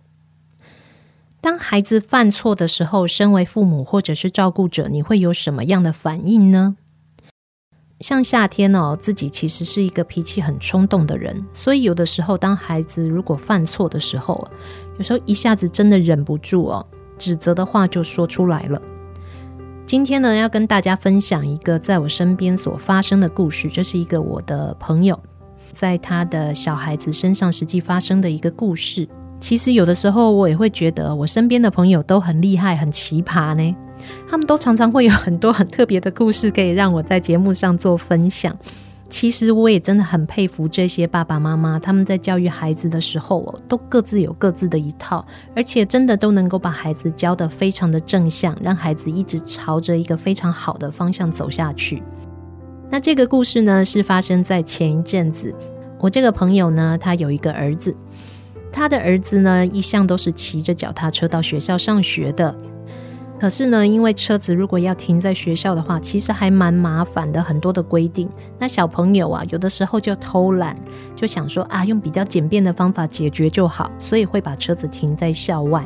[1.42, 6.78] 当孩子犯错的时候，身为父母或者是照顾者，你会有什么样的反应呢？
[7.98, 14.48] 像夏天哦，自己其实是一个脾气很冲动的人，所以有的时候，当孩子如果犯错的时候，
[14.96, 16.86] 有时候一下子真的忍不住哦，
[17.18, 18.80] 指责的话就说出来了。
[19.90, 23.68] 今天呢，要跟大家分享一个在我身边所发生的故事。
[23.68, 25.18] 就是一个我的朋友
[25.72, 29.08] 在他的小孩子身上实际发生的一个故事。
[29.40, 33.76] 其实有的时候我也会觉得，我身边的朋友都很厉害、很奇葩呢。
[34.28, 38.56] 他们都常常会有很多很特别的故事，可以让我在节目上做分享。
[39.10, 52.02] 其实我也真的很佩服这些爸爸妈妈，他们在教育孩子的时候哦，都各自有各自的一套，而且真的都能够把孩子教得非常的正向，让孩子一直朝着一个非常好的方向走下去。
[52.88, 55.54] 那这个故事呢，是发生在前一阵子。
[55.98, 57.94] 我这个朋友呢，他有一个儿子，
[58.72, 62.56] 他的儿子呢，一向都是骑着脚踏车到学校上学的。
[63.40, 68.28] 可是呢，因为车子如果要停在学校的话，其实还蛮麻烦的，很多的规定。
[68.58, 70.76] 那小朋友啊，有的时候就偷懒，
[71.16, 75.82] 就想说啊，用比较简便的方法解决就好，所以会把车子停在校外。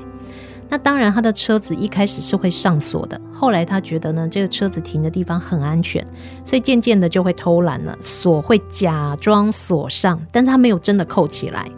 [0.69, 6.05] 那当然，他的车子一开始是会上锁的，后来他觉得呢，这个车子停的地方很安全，
[6.45, 11.69] 所以渐渐的就会偷懒了，锁会假装锁上，但他没有真的扣起来。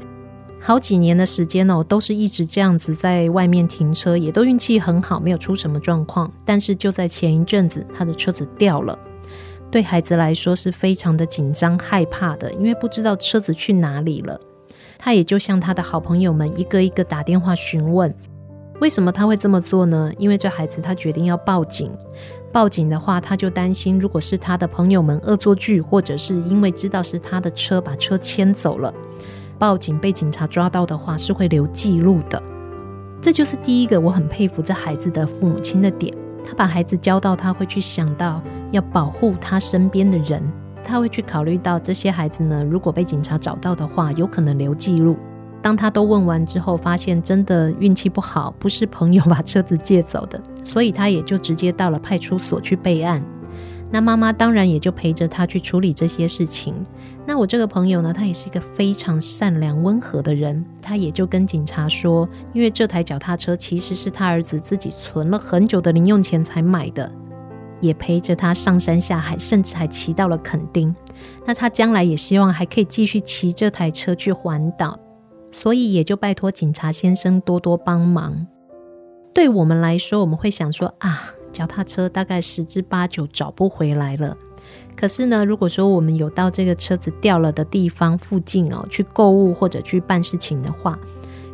[0.67, 6.29] 好几年的时间哦，都是一直这样子在外面停车，也都运气很好，没有出什么状况。
[6.45, 8.99] 但是就在前一阵子，他的车子掉了，
[9.71, 14.41] 对孩子来说是非常的紧张害怕的，因为不知道车子去哪里了。
[14.99, 18.13] 他也就向他的好朋友们一个一个打电话询问，
[18.81, 20.11] 为什么他会这么做呢？
[20.19, 21.93] 因为这孩子他决定要报警，
[22.51, 28.93] 报警的话，他就担心如果是他的朋友们恶作剧，或者是因为知道是他的车把车牵走了。
[29.59, 32.43] 报警被警察抓到的话，是会留记录的。
[33.21, 36.15] 这就是第一个我很佩服这孩子的父母亲的点。
[36.45, 38.41] 他把孩子教到，他会去想到
[38.71, 40.41] 要保护他身边的人，
[40.85, 45.17] 他会去考虑到这些孩子呢，如果被警察找到的话，有可能留记录。
[45.61, 53.21] 当他都问完之后，发现真的运气不好，不是朋友把车子借走的，所以他也就直接到了派出所去备案。
[53.91, 56.75] 那妈妈当然也就陪着他去处理这些事情。
[57.27, 67.11] 那我这个朋友呢，他也是一个非常善良温和的人，他也就跟警察说，因为这台脚踏车其实是他儿子自己存了很久的零用钱才买的，
[67.81, 70.95] 也陪着他上山下海，甚至还骑到了垦丁。
[71.45, 74.97] 那他将来也希望还可以继续骑这台车去环岛，
[75.51, 78.47] 所以也就拜托警察先生多多帮忙。
[79.35, 81.33] 对我们来说，我们会想说啊。
[81.53, 84.37] 脚踏车大概十之八九找不回来了。
[84.97, 90.99] 可是呢，如果说我们有到这个车子掉了的地方附近哦，去购物或者去办事情的话，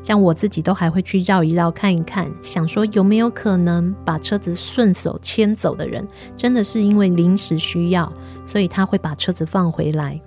[0.02, 8.12] 像我自己都还会去绕一绕看一看，想说有没有可能把车子顺手牵走的人，真的是因为临时需要，
[8.46, 10.20] 所以他会把车子放回来。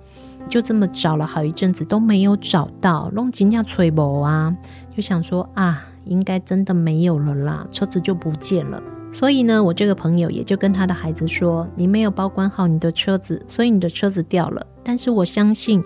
[0.48, 4.54] 就这么找了好一阵子都没有找到，弄紧要吹毛啊，
[4.94, 8.80] 就想说啊，应该真的没有了啦，车子就不见了。
[9.18, 14.66] 所以呢，我这个朋友也就跟他的孩子说：“你没有保管好你的车子，所以你的车子掉了。
[14.84, 15.82] 但是我相信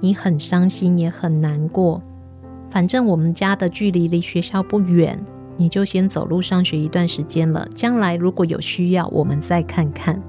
[0.00, 2.02] 你很伤心，也很难过。
[2.72, 5.16] 反正我们家的距离离学校不远，
[5.56, 7.64] 你就先走路上学一段时间了。
[7.72, 10.20] 将来如果有需要，我们再看看。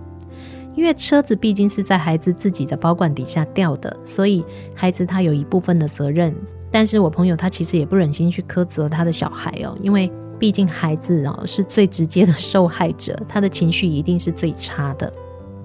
[0.75, 4.45] 因为车子毕竟是在孩子自己的保管底下掉的，所以
[4.75, 6.31] 孩子他有一部分的责任。
[6.69, 10.11] 但是我朋友他其实也不忍心去苛责他的小孩哦，因为。”
[10.43, 15.09] 毕竟孩子哦是最直接的受害者，他的情绪一定是最差的。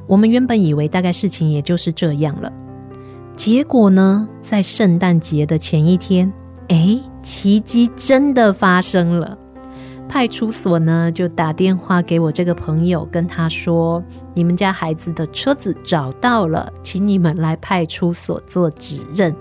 [0.07, 2.53] 我们原本以为大概事情也就是这样了，
[3.37, 6.33] 结果呢，在圣诞节的前一天，
[6.69, 9.37] 哎，奇迹真的发生了。
[10.09, 14.01] 派出所呢就打电话给我这个朋友，跟他说
[14.33, 19.35] ：“你们家孩子的车子找到了，请你们来派出所做指认。”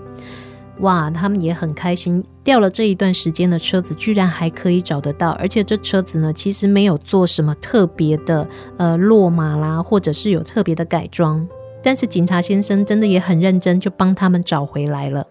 [0.80, 11.46] 哇，他们也很开心，掉了这一段时间的车子居然还可以找得到，而且这车子呢，其实没有做什么特别的，呃，落马啦，或者是有特别的改装。
[11.82, 15.26] 但是警察先生真的也很认真，就帮他们找回来了。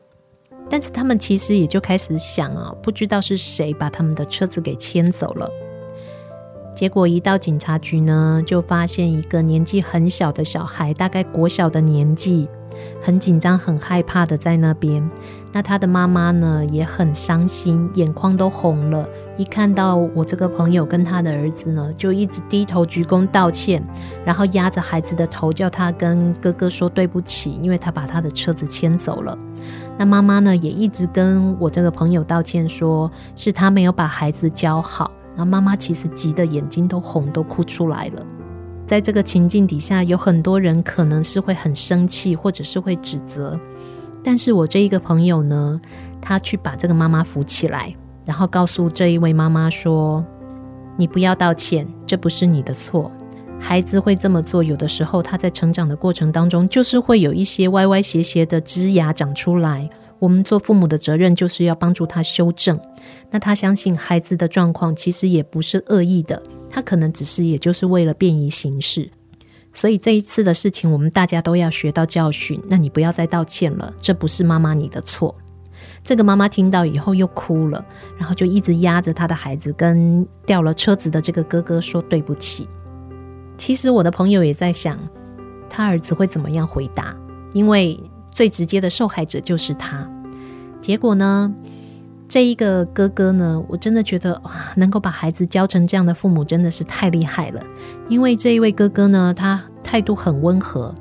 [0.70, 5.50] 但是他们其实也就开始想啊，不知道是谁把他们的车子给牵走了。
[6.78, 12.48] 结果一到警察局呢，就发现一个年纪很小的小孩，大概国小的年纪。
[13.02, 15.04] 很紧张、很害怕的在那边，
[15.52, 19.10] 那他的妈妈呢也很伤心，眼眶都红了。
[19.38, 23.82] 一看到我这个朋友跟他的儿子呢，就一直低头鞠躬道歉，
[24.24, 29.36] 然后压着孩子的头，叫他跟哥哥说对不起，因为他把他的车子牵走了。
[29.98, 35.10] 那妈妈呢也一直跟我这个朋友道歉说，是他没有把孩子教好。
[35.38, 38.26] 那妈妈其实急得眼睛都红，都哭出来了。
[38.88, 43.60] 在这个情境底下，有很多人可能是会很生气，或者是会指责。
[44.24, 45.80] 但是我这一个朋友呢，
[46.20, 50.26] 他去把这个妈妈扶起来，然后告诉这一位妈妈说
[50.98, 53.12] ：“你不要道歉，这不是你的错。
[53.60, 59.90] 孩子会这么做，有的时候他在成长的过程当中，就是会有一些歪歪斜斜的枝芽长出来。
[60.20, 62.80] 我们做父母的责任就是要帮助他修正。
[63.30, 69.10] 那他相信孩子的状况其实也不是恶意的。”他可能只是，也就是为了便于行事，
[69.74, 72.62] 所以这一次的事情，我们大家都要学到教训。
[72.70, 75.34] 那你不要再道歉了，这不是妈妈你的错。
[76.04, 77.84] 这个妈妈听到以后又哭了，
[78.18, 82.68] 然后就一直压着他的孩子，跟掉了车子的这个哥哥说对不起。
[83.58, 85.00] 其实我的朋友也在想，
[85.70, 87.16] 他儿子会怎么样回答，
[87.54, 87.98] 因为
[88.38, 90.08] 最直接的受害者就是他。
[90.80, 91.52] 结果呢？
[92.30, 97.64] 这一个哥哥呢，我真的觉得哇，能够把孩子教成这样的父母真的是太厉害了。
[98.10, 100.94] 因为这一位哥哥呢，他态度很温和，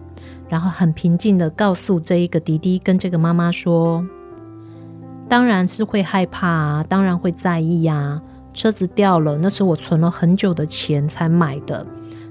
[0.48, 4.02] 然后很平静地告诉这一个弟弟跟这个妈妈说
[5.28, 8.22] ：“当然是会害怕啊，当然会在意呀。
[8.54, 11.86] 车子掉了，那是我存了很久的钱才买的，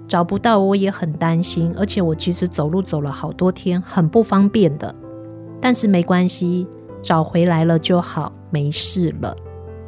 [0.08, 4.93] 找不到我也很担心，而且我其实走路走了好多天，很不方便的。
[5.62, 6.68] 但是没关系。”
[7.06, 9.38] 找回来了就好，没事了。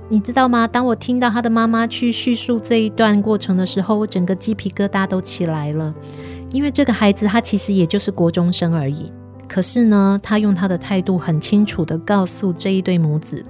[0.08, 0.68] 你知道吗？
[0.68, 5.92] 当我听到他的妈妈去叙述这一段过程的时候，我整个鸡皮疙瘩都起来了。
[6.52, 9.12] 因为这个孩子他其实也就是国中生而已，
[9.48, 13.44] 可是呢，他用他的态度很清楚地告诉这一对母子，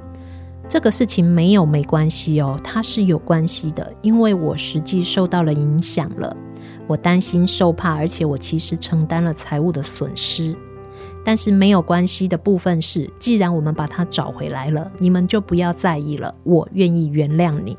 [0.70, 6.34] 这个事情没有没关系哦，他是有关系的，因为我实际受到了影响了，
[6.88, 10.56] 我担心受怕，而且我其实承担了财务的损失。
[11.24, 16.34] 但是没有关系的部分是，既然我们把它找回来了，你们就不要在意了。
[16.44, 17.78] 我愿意原谅你。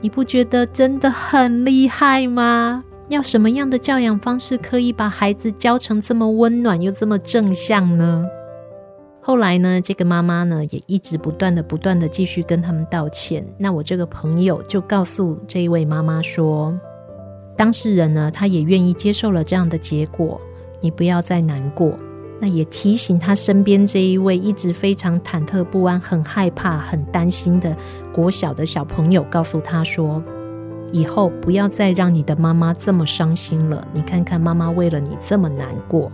[0.00, 2.82] 你不觉得真的很厉害吗？
[3.08, 8.24] 要什么样的教养方式可以把孩子教成这么温暖又这么正向呢？
[9.20, 13.46] 后来呢，这个妈妈呢也一直不断的、不断的继续跟他们道歉。
[13.58, 16.74] 那我这个朋友就告诉这一位妈妈说，
[17.56, 20.40] 当事人呢，他也愿意接受了这样的结果，
[20.80, 21.92] 你不要再难过。
[22.40, 27.76] 那也提醒他身边这一位一直非常忐忑不安、很害怕、很担心的
[28.12, 30.20] 国小的小朋友，告诉他说
[30.90, 33.86] ：“以后不要再让你的妈妈这么伤心了。
[33.94, 36.10] 你看看妈妈为了你这么难过。”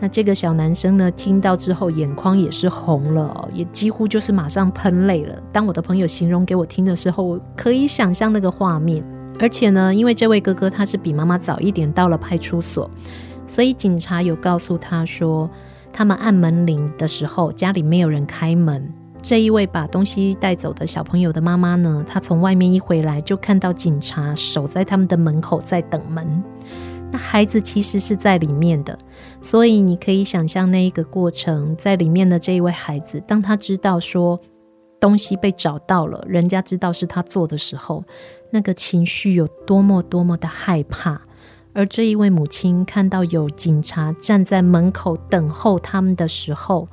[0.00, 5.34] 那这个小男生呢，听到之后眼眶也是红了，也几乎就是马上喷泪了。
[5.52, 9.04] 当我的朋友形容给我听的时候，我可以想象那个画面。
[9.38, 12.90] 而且呢，因为这位哥哥他是比妈妈早一点到了派出所。
[13.46, 15.50] 所以警察有告诉他说，
[15.92, 18.88] 他们按门铃的时候，家里没有人开门。
[19.22, 26.42] 这一位把东西带走的小朋友的妈妈呢，她从外面一回来，就看到警察守在他们的门口在等门。
[27.10, 28.98] 那孩子其实是在里面的，
[29.42, 34.40] 所以你可以想象那一个过程，在里面的这一位孩子，当他知道说
[35.02, 38.04] 东西被找到了，人家知道是他做的时候，
[38.50, 41.20] 那个情绪有多么多么的害怕。
[41.72, 46.86] 而这一位母亲看到有警察站在门口等候他们的时候，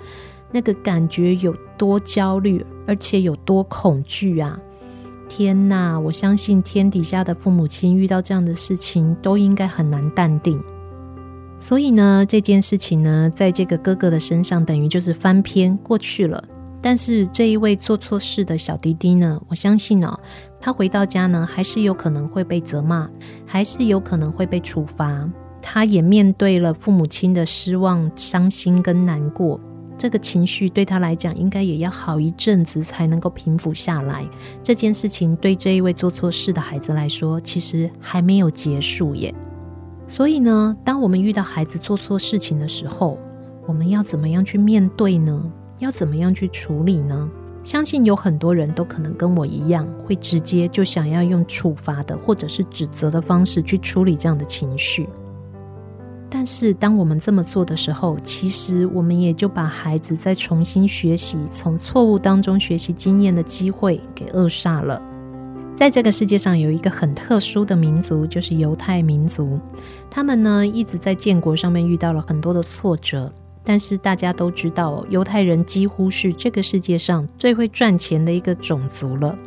[0.51, 4.59] 那个感觉有多焦虑，而且有多恐惧啊！
[5.27, 10.59] 天哪，我相信天底下的父母亲遇到这样的事情都应该很难淡定。
[11.59, 16.43] 所以呢，这件事情呢，在这个哥哥的身上等于就是翻篇过去了。
[16.81, 20.19] 但是这一位做错事的小弟弟呢，我相信哦，
[20.59, 23.09] 他回到家呢，还是有可能会被责骂，
[23.45, 25.29] 还是有可能会被处罚。
[25.61, 29.59] 他也面对了父母亲的失望、伤心跟难过。
[29.97, 34.25] 这个情绪对他来讲，应该也要好一阵子才能够平复下来。
[34.63, 39.35] 这件事情对这一位做错事的孩子来说，其实还没有结束耶。
[40.07, 43.19] 所以呢，当我们遇到孩子做错事情的时候，
[43.67, 45.51] 我们要怎么样去面对呢？
[45.79, 47.29] 要怎么样去处理呢？
[47.63, 55.07] 相信有很多人都可能跟我一样，会直接就想要用处罚的或者是指责的方式去处理这样的情绪。
[56.29, 65.01] 但是，当我们这么做的时候，其实我们也就把孩子再重新学习、从错误当中学习经验的机会给扼杀了。
[65.75, 69.59] 在这个世界上，有一个很特殊的民族，就是犹太民族。
[70.09, 73.31] 他们呢，一直在建国上面遇到了很多的挫折。
[73.69, 79.37] 但是大家都知道，犹太人几乎是这个世界上最会赚钱的一个种族了。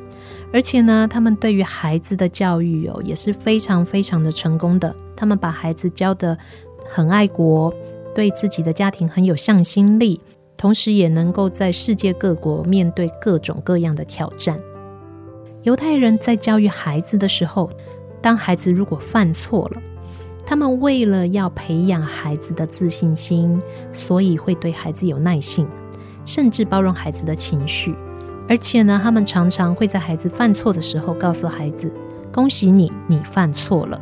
[0.52, 4.94] 而且呢，他们对于孩子的教育哦，也是非常非常的成功的。
[5.16, 6.38] 他们把孩子教得
[6.88, 7.74] 很爱国，
[8.14, 10.20] 对自己的家庭很有向心力，
[10.56, 14.56] 同时也能够在世界各国面对各种各样的挑战。
[15.64, 17.68] 犹太人在教育孩子的时候，
[18.20, 19.82] 当孩子如果犯错了，
[20.44, 23.60] 他们为了要培养孩子的自信心，
[23.92, 25.66] 所以会对孩子有耐性，
[26.24, 27.94] 甚至包容孩子的情绪。
[28.48, 31.90] 而且呢，他们常常会在孩子犯错的时候告诉孩子
[32.32, 34.00] ：“恭喜你，你犯错了。”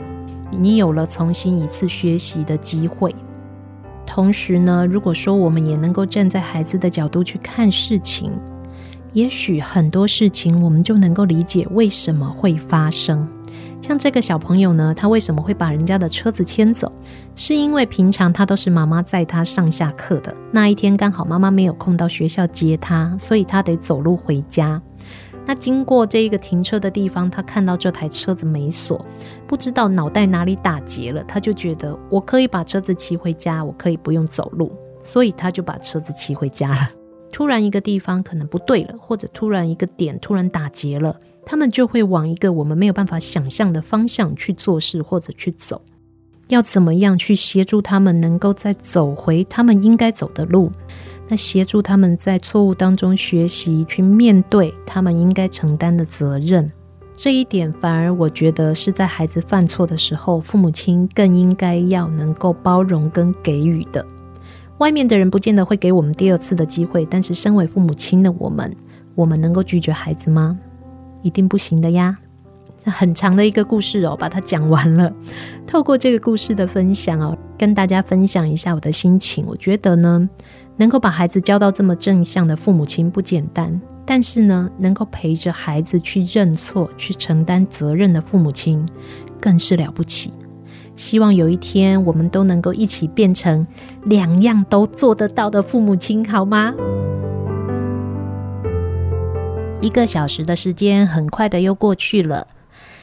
[0.50, 3.14] 你有了重新一次学习的机会。
[4.04, 8.32] 同时呢，如果说我们也能够站在孩子的角度去看事情，
[9.12, 13.28] 也许很多事情我们就能够理解为什么会发生。
[13.90, 16.92] 像这个小朋友呢，他为什么会把人家的车子牵走？
[17.34, 24.80] 是因为平常他都是妈妈载他上下课的，那一天刚好妈妈没有空到学校接他，所以他得走路回家。
[25.44, 29.04] 那经过这一个停车的地方，他看到这台车子没锁，
[29.48, 34.70] 不知道脑袋哪里打结了，他就觉得我可以把车子骑回家，我可以不用走路，
[35.02, 36.90] 所以他就把车子骑回家了。
[37.32, 41.16] 突然一个地方可能不对了，或者突然一个点突然打结了，
[41.50, 45.82] 他们就会往一个我们没有办法想象的方向去做事或者去走。
[46.46, 50.70] 要怎么样去协助他们能够再走回他们应该走的路？
[51.26, 56.70] 那协助他们在错误当中学习，去面对他们应该承担的责任，
[57.16, 64.06] 这一点反而我觉得是在孩子犯错的时候，父母亲更应该要能够包容跟给予的。
[64.78, 68.72] 外面的人不见得会给我们第二次的机会，但是身为父母亲的我们，
[69.16, 70.56] 我们能够拒绝孩子吗？
[71.22, 72.16] 一定不行的呀。
[72.82, 75.12] 这很长的一个故事哦，把它讲完了。
[75.66, 79.44] 透过这个故事的分享哦，跟大家分享一下我的心情。
[79.46, 80.28] 我觉得呢。
[80.76, 88.82] 能够把孩子教到这么正向的父母亲不简单，但是呢，能够陪着孩子去认错、去承担责任的父母亲
[89.38, 90.32] 更是了不起。
[90.96, 93.66] 希望有一天我们都能够一起变成
[94.04, 96.72] 两样都做得到的父母亲，好吗？
[99.80, 102.46] 一个小时的时间很快的又过去了。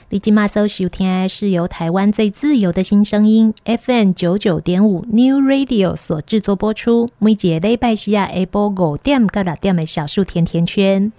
[0.09, 7.09] 你今麦收收听是由台湾最自由的新声音 FM 九九点五 New Radio 所制作播出。
[7.17, 11.11] 每节礼拜四下播五点到六点的小树甜甜圈，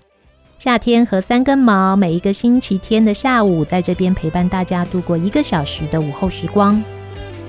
[0.59, 6.81] 夏天和三根毛，每一个星期天的下午，在这边陪伴大家度过一个小时的午后时光。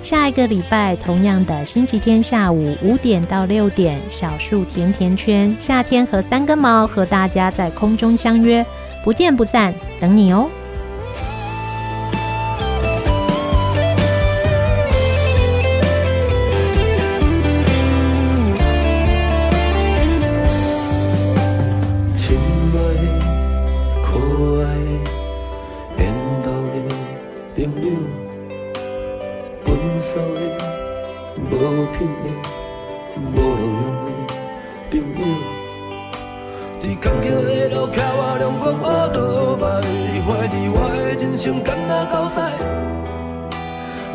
[0.02, 8.66] 下一个礼拜，同样的星期天下午五点到六点，小树甜甜圈，夏天和三根毛和大家在空中相约，
[9.04, 10.50] 不见不散，等你哦。
[37.88, 39.64] 靠我阳光乌多歹，
[40.26, 42.36] 怀疑我的人生甘那够屎，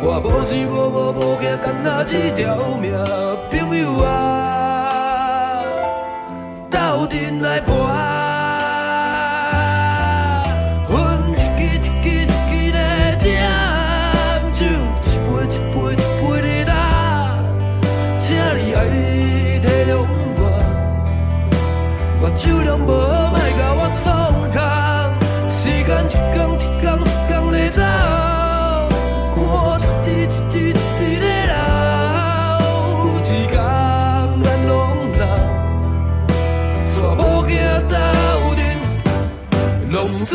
[0.02, 2.92] 我无依无靠无家，敢那一条命，
[3.50, 5.64] 朋友啊，
[6.70, 8.23] 斗阵来搏。
[30.74, 31.54] 伫咧人
[33.24, 33.56] 一工
[34.42, 34.72] 咱拢
[35.18, 35.20] 斗
[36.92, 37.22] 娶某
[38.56, 38.62] 阵
[39.90, 39.96] 浪
[40.26, 40.30] 子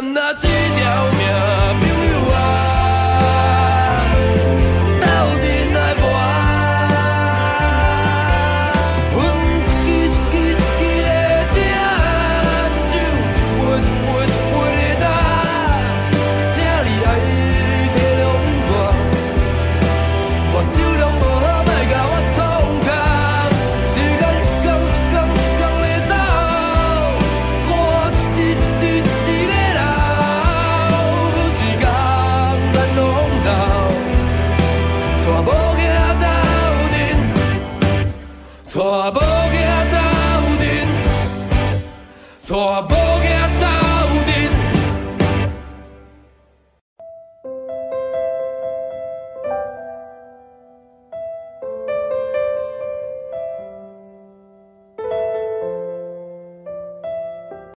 [0.00, 0.49] I'm not